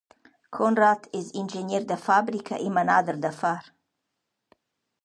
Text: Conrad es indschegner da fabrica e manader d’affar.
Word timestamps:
Conrad 0.57 1.05
es 1.19 1.27
indschegner 1.41 1.83
da 1.89 1.97
fabrica 2.07 2.55
e 2.67 2.67
manader 2.77 3.17
d’affar. 3.23 3.63